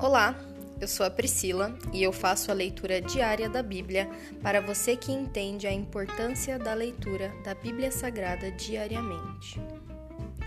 Olá, 0.00 0.36
eu 0.80 0.86
sou 0.86 1.04
a 1.04 1.10
Priscila 1.10 1.76
e 1.92 2.04
eu 2.04 2.12
faço 2.12 2.52
a 2.52 2.54
leitura 2.54 3.00
diária 3.00 3.50
da 3.50 3.64
Bíblia 3.64 4.08
para 4.40 4.60
você 4.60 4.96
que 4.96 5.10
entende 5.10 5.66
a 5.66 5.72
importância 5.72 6.56
da 6.56 6.72
leitura 6.72 7.32
da 7.42 7.52
Bíblia 7.52 7.90
Sagrada 7.90 8.48
diariamente. 8.52 9.60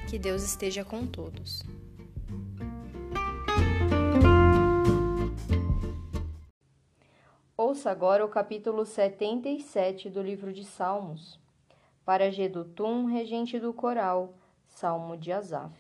Que 0.10 0.18
Deus 0.18 0.42
esteja 0.42 0.86
com 0.86 1.06
todos. 1.06 1.62
Ouça 7.58 7.92
agora 7.92 8.24
o 8.24 8.30
capítulo 8.30 8.86
77 8.86 10.10
do 10.10 10.22
livro 10.22 10.54
de 10.54 10.64
Salmos. 10.64 11.38
Para 12.06 12.32
Gedutum, 12.32 13.04
regente 13.04 13.60
do 13.60 13.74
coral, 13.74 14.34
Salmo 14.66 15.18
de 15.18 15.34
Asaf. 15.34 15.76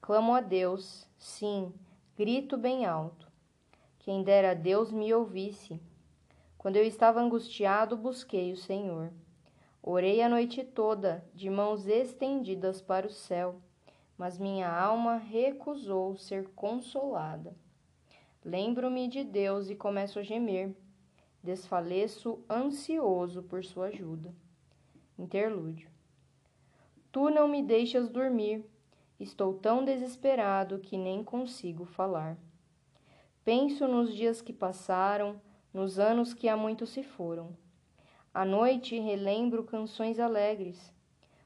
Clamo 0.00 0.32
a 0.32 0.40
Deus, 0.40 1.04
sim, 1.18 1.72
grito 2.16 2.56
bem 2.56 2.86
alto. 2.86 3.26
Quem 3.98 4.22
dera 4.22 4.54
Deus 4.54 4.92
me 4.92 5.12
ouvisse. 5.12 5.80
Quando 6.56 6.76
eu 6.76 6.84
estava 6.84 7.20
angustiado, 7.20 7.96
busquei 7.96 8.52
o 8.52 8.56
Senhor. 8.56 9.12
Orei 9.82 10.22
a 10.22 10.28
noite 10.28 10.62
toda, 10.62 11.24
de 11.34 11.50
mãos 11.50 11.88
estendidas 11.88 12.80
para 12.80 13.06
o 13.06 13.10
céu, 13.10 13.60
mas 14.16 14.38
minha 14.38 14.70
alma 14.72 15.16
recusou 15.16 16.16
ser 16.16 16.48
consolada. 16.50 17.54
Lembro-me 18.44 19.08
de 19.08 19.24
Deus 19.24 19.68
e 19.68 19.74
começo 19.74 20.20
a 20.20 20.22
gemer. 20.22 20.74
Desfaleço 21.42 22.44
ansioso 22.48 23.42
por 23.42 23.64
sua 23.64 23.86
ajuda. 23.86 24.32
Interlúdio. 25.18 25.90
Tu 27.10 27.28
não 27.28 27.48
me 27.48 27.62
deixas 27.62 28.08
dormir 28.08 28.64
Estou 29.18 29.54
tão 29.54 29.84
desesperado 29.84 30.80
que 30.80 30.98
nem 30.98 31.22
consigo 31.22 31.84
falar. 31.84 32.36
Penso 33.44 33.86
nos 33.86 34.12
dias 34.14 34.42
que 34.42 34.52
passaram, 34.52 35.40
nos 35.72 35.98
anos 35.98 36.34
que 36.34 36.48
há 36.48 36.56
muito 36.56 36.84
se 36.86 37.02
foram. 37.02 37.56
À 38.32 38.44
noite 38.44 38.98
relembro 38.98 39.62
canções 39.62 40.18
alegres, 40.18 40.92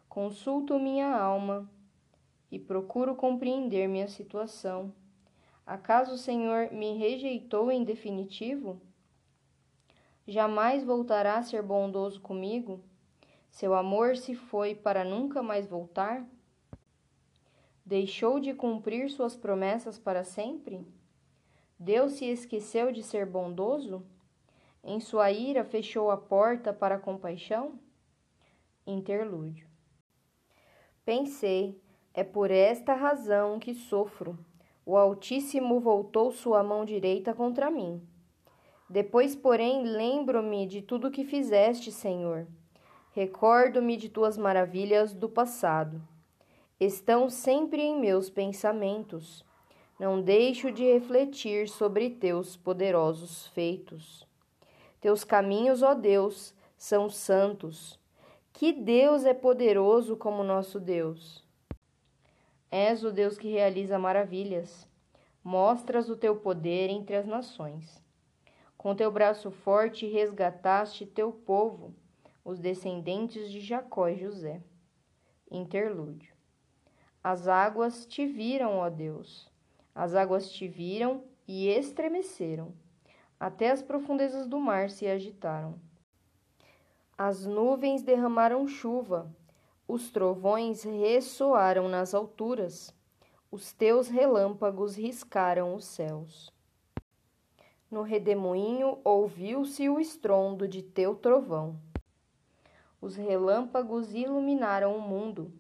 consulto 0.09 0.79
minha 0.79 1.15
alma 1.15 1.71
e 2.51 2.59
procuro 2.59 3.15
compreender 3.15 3.87
minha 3.87 4.09
situação. 4.09 4.95
Acaso 5.67 6.15
o 6.15 6.19
Senhor 6.19 6.73
me 6.73 6.97
rejeitou 6.97 7.71
em 7.71 7.85
definitivo? 7.85 8.81
Jamais 10.27 10.83
voltará 10.83 11.37
a 11.37 11.43
ser 11.43 11.63
bondoso 11.63 12.21
comigo? 12.21 12.83
Seu 13.51 13.75
amor 13.75 14.17
se 14.17 14.35
foi 14.35 14.75
para 14.75 15.05
nunca 15.05 15.43
mais 15.43 15.67
voltar? 15.67 16.27
Deixou 17.89 18.39
de 18.39 18.53
cumprir 18.53 19.09
suas 19.09 19.35
promessas 19.35 19.99
para 19.99 20.23
sempre? 20.23 20.87
Deus 21.79 22.13
se 22.13 22.27
esqueceu 22.27 22.93
de 22.93 23.03
ser 23.03 23.25
bondoso? 23.25 24.05
Em 24.85 25.01
sua 25.01 25.33
ira 25.33 25.65
fechou 25.65 26.11
a 26.11 26.17
porta 26.19 26.71
para 26.71 26.97
a 26.97 26.99
compaixão? 26.99 27.81
Interlúdio. 28.87 29.67
Pensei, 31.03 31.81
é 32.13 32.23
por 32.23 32.51
esta 32.51 32.93
razão 32.93 33.59
que 33.59 33.73
sofro. 33.73 34.39
O 34.85 34.95
Altíssimo 34.95 35.81
voltou 35.81 36.31
sua 36.31 36.63
mão 36.63 36.85
direita 36.85 37.33
contra 37.33 37.71
mim. 37.71 38.07
Depois, 38.87 39.35
porém, 39.35 39.83
lembro-me 39.85 40.67
de 40.67 40.83
tudo 40.83 41.11
que 41.11 41.25
fizeste, 41.25 41.91
Senhor. 41.91 42.47
Recordo-me 43.13 43.97
de 43.97 44.11
tuas 44.11 44.37
maravilhas 44.37 45.15
do 45.15 45.27
passado 45.27 46.07
estão 46.81 47.29
sempre 47.29 47.83
em 47.83 47.99
meus 47.99 48.31
pensamentos. 48.31 49.45
Não 49.99 50.23
deixo 50.23 50.71
de 50.71 50.85
refletir 50.85 51.69
sobre 51.69 52.11
teus 52.11 52.57
poderosos 52.57 53.49
feitos. 53.49 54.27
Teus 55.01 55.25
caminhos, 55.25 55.83
ó 55.83 55.93
Deus, 55.95 56.55
são 56.77 57.11
santos. 57.11 57.99
Que 58.53 58.73
Deus 58.73 59.25
é 59.25 59.35
poderoso 59.35 60.17
como 60.17 60.45
nosso 60.45 60.79
Deus. 60.79 61.45
És 62.71 63.03
o 63.03 63.11
Deus 63.11 63.37
que 63.37 63.49
realiza 63.49 63.99
maravilhas. 63.99 64.87
Mostras 65.43 66.09
o 66.09 66.17
teu 66.17 66.37
poder 66.37 66.91
entre 66.91 67.17
as 67.17 67.27
nações. 67.27 68.03
Com 68.77 68.95
teu 68.95 69.11
braço 69.11 69.51
forte 69.51 70.07
resgataste 70.07 71.07
teu 71.07 71.33
povo, 71.33 71.93
os 72.45 72.61
descendentes 72.61 73.51
de 73.51 73.61
Jacó 73.61 74.09
e 74.09 74.17
José. 74.17 74.63
Interlúdio. 75.51 76.38
As 77.23 77.49
águas 77.49 78.07
te 78.07 78.25
viram, 78.25 78.79
ó 78.79 78.89
Deus. 78.89 79.51
As 79.95 80.15
águas 80.15 80.51
te 80.51 80.69
viram 80.69 81.25
e 81.47 81.69
estremeceram. 81.69 82.73
Até 83.41 83.71
as 83.71 83.83
profundezas 83.83 84.47
do 84.47 84.61
mar 84.61 84.89
se 84.91 85.07
agitaram. 85.07 85.75
As 87.17 87.45
nuvens 87.45 88.03
derramaram 88.03 88.69
chuva, 88.69 89.29
os 89.89 90.11
trovões 90.11 90.85
ressoaram 90.85 91.89
nas 91.89 92.15
alturas, 92.15 92.95
os 93.51 93.73
teus 93.73 94.09
relâmpagos 94.09 94.97
riscaram 94.97 95.75
os 95.75 95.85
céus. 95.85 96.53
No 97.91 98.03
redemoinho 98.03 98.99
ouviu-se 99.03 99.89
o 99.89 99.99
estrondo 99.99 100.69
de 100.69 100.83
teu 100.83 101.17
trovão. 101.17 101.81
Os 103.01 103.17
relâmpagos 103.17 104.15
iluminaram 104.15 104.97
o 104.97 105.01
mundo 105.01 105.53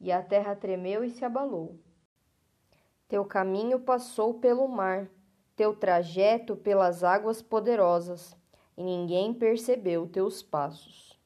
e 0.00 0.12
a 0.12 0.22
terra 0.22 0.54
tremeu 0.54 1.04
e 1.04 1.10
se 1.10 1.24
abalou. 1.24 1.78
Teu 3.08 3.24
caminho 3.24 3.80
passou 3.80 4.34
pelo 4.34 4.68
mar, 4.68 5.10
teu 5.56 5.74
trajeto 5.74 6.56
pelas 6.56 7.02
águas 7.02 7.42
poderosas, 7.42 8.36
e 8.76 8.82
ninguém 8.82 9.34
percebeu 9.34 10.06
teus 10.06 10.42
passos. 10.42 11.18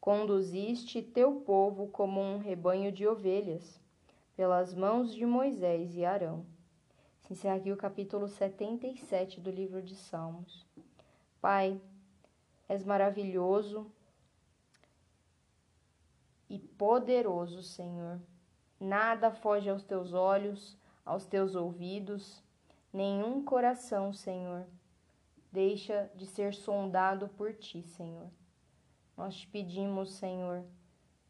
Conduziste 0.00 1.02
teu 1.02 1.40
povo 1.42 1.88
como 1.88 2.20
um 2.20 2.38
rebanho 2.38 2.90
de 2.90 3.06
ovelhas, 3.06 3.80
pelas 4.34 4.74
mãos 4.74 5.12
de 5.12 5.26
Moisés 5.26 5.94
e 5.94 6.04
Arão. 6.04 6.46
Se 7.20 7.34
encerra 7.34 7.56
aqui 7.56 7.70
o 7.70 7.76
capítulo 7.76 8.26
77 8.26 9.40
do 9.40 9.50
livro 9.50 9.82
de 9.82 9.94
Salmos. 9.94 10.66
Pai, 11.40 11.80
és 12.68 12.82
maravilhoso 12.84 13.86
e 16.50 16.58
poderoso, 16.58 17.62
Senhor. 17.62 18.20
Nada 18.78 19.30
foge 19.30 19.70
aos 19.70 19.84
teus 19.84 20.12
olhos, 20.12 20.76
aos 21.06 21.24
teus 21.24 21.54
ouvidos, 21.54 22.42
nenhum 22.92 23.44
coração, 23.44 24.12
Senhor, 24.12 24.66
deixa 25.52 26.10
de 26.16 26.26
ser 26.26 26.52
sondado 26.52 27.28
por 27.28 27.54
ti, 27.54 27.82
Senhor. 27.82 28.28
Nós 29.16 29.36
te 29.36 29.46
pedimos, 29.46 30.14
Senhor, 30.14 30.64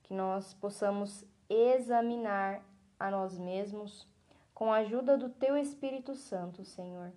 que 0.02 0.14
nós 0.14 0.54
possamos 0.54 1.24
examinar 1.48 2.64
a 2.98 3.10
nós 3.10 3.38
mesmos 3.38 4.08
com 4.54 4.72
a 4.72 4.78
ajuda 4.78 5.18
do 5.18 5.28
teu 5.28 5.56
Espírito 5.56 6.14
Santo, 6.14 6.64
Senhor. 6.64 7.12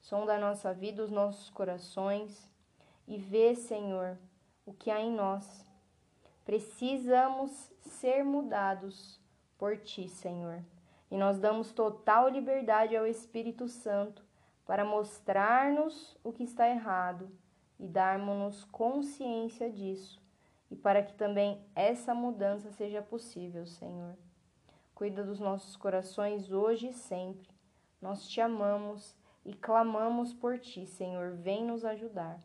Sonda 0.00 0.34
a 0.34 0.38
nossa 0.38 0.72
vida, 0.72 1.02
os 1.02 1.10
nossos 1.10 1.50
corações 1.50 2.50
e 3.06 3.18
vê, 3.18 3.54
Senhor, 3.54 4.18
o 4.64 4.72
que 4.72 4.90
há 4.90 5.00
em 5.00 5.12
nós 5.12 5.66
Precisamos 6.44 7.72
ser 7.80 8.24
mudados 8.24 9.20
por 9.56 9.76
Ti, 9.78 10.08
Senhor. 10.08 10.64
E 11.10 11.16
nós 11.16 11.38
damos 11.38 11.72
total 11.72 12.28
liberdade 12.28 12.96
ao 12.96 13.06
Espírito 13.06 13.68
Santo 13.68 14.24
para 14.64 14.84
mostrar-nos 14.84 16.16
o 16.24 16.32
que 16.32 16.42
está 16.42 16.68
errado 16.68 17.30
e 17.78 17.86
darmos-nos 17.86 18.64
consciência 18.64 19.70
disso, 19.70 20.22
e 20.70 20.76
para 20.76 21.02
que 21.02 21.14
também 21.14 21.60
essa 21.74 22.14
mudança 22.14 22.70
seja 22.70 23.02
possível, 23.02 23.66
Senhor. 23.66 24.16
Cuida 24.94 25.24
dos 25.24 25.40
nossos 25.40 25.76
corações 25.76 26.50
hoje 26.50 26.88
e 26.88 26.92
sempre. 26.92 27.48
Nós 28.00 28.28
te 28.28 28.40
amamos 28.40 29.16
e 29.44 29.52
clamamos 29.52 30.32
por 30.32 30.58
ti, 30.58 30.86
Senhor. 30.86 31.32
Vem 31.32 31.64
nos 31.64 31.84
ajudar. 31.84 32.40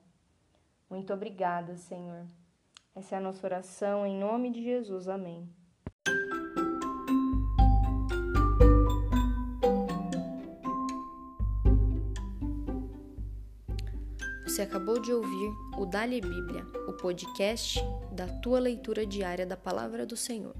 Muito 0.89 1.13
obrigada, 1.13 1.75
Senhor. 1.75 2.25
Essa 2.97 3.13
é 3.13 3.17
a 3.19 3.21
nossa 3.21 3.45
oração, 3.45 4.07
em 4.07 4.19
nome 4.19 4.49
de 4.49 4.63
Jesus. 4.63 5.07
Amém. 5.07 5.47
Você 14.47 14.63
acabou 14.63 14.99
de 14.99 15.13
ouvir 15.13 15.51
o 15.77 15.85
Dali 15.85 16.19
Bíblia, 16.19 16.65
o 16.87 16.93
podcast 16.93 17.79
da 18.11 18.27
tua 18.41 18.57
leitura 18.57 19.05
diária 19.05 19.45
da 19.45 19.55
palavra 19.55 20.03
do 20.03 20.17
Senhor. 20.17 20.55